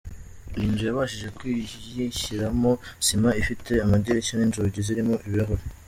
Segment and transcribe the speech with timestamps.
[0.57, 2.71] Iyi nzu yabashije kuyishyiramo
[3.05, 5.63] sima, ifite amadirishya n’inzugi zirimo ibirahuri.